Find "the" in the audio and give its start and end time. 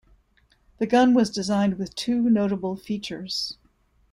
0.79-0.87